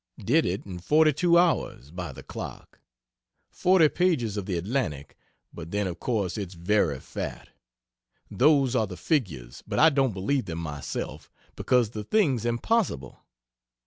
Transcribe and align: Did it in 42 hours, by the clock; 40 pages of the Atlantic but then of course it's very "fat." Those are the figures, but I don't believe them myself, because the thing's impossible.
Did 0.17 0.47
it 0.47 0.65
in 0.65 0.79
42 0.79 1.37
hours, 1.37 1.91
by 1.91 2.11
the 2.11 2.23
clock; 2.23 2.79
40 3.51 3.89
pages 3.89 4.35
of 4.35 4.47
the 4.47 4.57
Atlantic 4.57 5.15
but 5.53 5.69
then 5.69 5.85
of 5.85 5.99
course 5.99 6.39
it's 6.39 6.55
very 6.55 6.99
"fat." 6.99 7.49
Those 8.31 8.75
are 8.75 8.87
the 8.87 8.97
figures, 8.97 9.61
but 9.67 9.77
I 9.77 9.91
don't 9.91 10.15
believe 10.15 10.45
them 10.45 10.57
myself, 10.57 11.29
because 11.55 11.91
the 11.91 12.03
thing's 12.03 12.45
impossible. 12.45 13.19